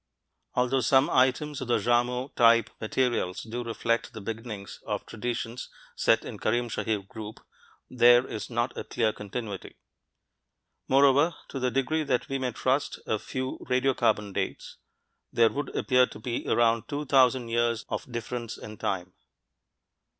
Although 0.55 0.79
some 0.81 1.11
items 1.11 1.61
of 1.61 1.67
the 1.67 1.77
Jarmo 1.77 2.33
type 2.33 2.71
materials 2.81 3.43
do 3.43 3.63
reflect 3.63 4.13
the 4.13 4.19
beginnings 4.19 4.79
of 4.87 5.05
traditions 5.05 5.69
set 5.95 6.25
in 6.25 6.37
the 6.37 6.39
Karim 6.39 6.69
Shahir 6.69 7.07
group 7.07 7.37
(see 7.87 7.97
p. 7.97 7.97
120), 7.97 7.99
there 7.99 8.27
is 8.27 8.49
not 8.49 8.75
a 8.75 8.83
clear 8.83 9.13
continuity. 9.13 9.75
Moreover 10.87 11.35
to 11.49 11.59
the 11.59 11.69
degree 11.69 12.01
that 12.03 12.27
we 12.29 12.39
may 12.39 12.51
trust 12.51 12.97
a 13.05 13.19
few 13.19 13.59
radiocarbon 13.69 14.33
dates 14.33 14.77
there 15.31 15.51
would 15.51 15.69
appear 15.75 16.07
to 16.07 16.17
be 16.17 16.47
around 16.47 16.87
two 16.87 17.05
thousand 17.05 17.49
years 17.49 17.85
of 17.87 18.11
difference 18.11 18.57
in 18.57 18.77
time. 18.79 19.13